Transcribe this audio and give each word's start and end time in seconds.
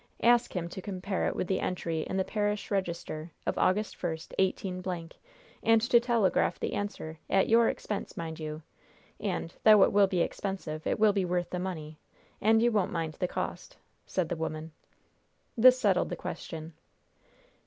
Ask 0.23 0.55
him 0.55 0.67
to 0.69 0.81
compare 0.81 1.27
it 1.27 1.35
with 1.35 1.45
the 1.45 1.59
entry 1.59 1.99
in 2.01 2.17
the 2.17 2.23
parish 2.23 2.71
register 2.71 3.31
of 3.45 3.55
August 3.59 4.01
1, 4.01 4.17
18, 4.39 4.83
and 5.61 5.79
to 5.79 5.99
telegraph 5.99 6.59
the 6.59 6.73
answer, 6.73 7.19
at 7.29 7.47
your 7.49 7.69
expense, 7.69 8.17
mind 8.17 8.39
you; 8.39 8.63
and, 9.19 9.53
though 9.63 9.83
it 9.83 9.91
will 9.93 10.07
be 10.07 10.21
expensive, 10.21 10.87
it 10.87 10.97
will 10.97 11.13
be 11.13 11.23
worth 11.23 11.51
the 11.51 11.59
money, 11.59 11.99
and 12.41 12.63
you 12.63 12.71
won't 12.71 12.91
mind 12.91 13.13
the 13.19 13.27
cost," 13.27 13.77
said 14.07 14.27
the 14.29 14.35
woman. 14.35 14.71
This 15.55 15.77
settled 15.79 16.09
the 16.09 16.15
question. 16.15 16.73